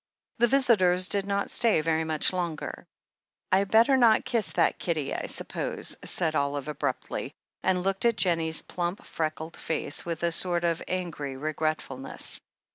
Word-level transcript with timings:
The 0.39 0.47
visitors 0.47 1.09
did 1.09 1.27
not 1.27 1.51
stay 1.51 1.79
very 1.81 2.03
much 2.05 2.33
longer. 2.33 2.87
"I'd 3.51 3.69
better 3.69 3.95
not 3.97 4.25
kiss 4.25 4.51
that 4.53 4.79
kiddie, 4.79 5.13
I 5.13 5.27
suppose," 5.27 5.95
said 6.03 6.33
Olive 6.35 6.67
abruptly, 6.67 7.33
and 7.61 7.83
looked 7.83 8.05
at 8.05 8.17
Jennie's 8.17 8.63
plump, 8.63 9.05
freckled 9.05 9.55
face 9.55 10.03
with 10.03 10.23
a 10.23 10.31
sort 10.31 10.63
of 10.63 10.81
angry 10.87 11.37
regretfulness. 11.37 12.41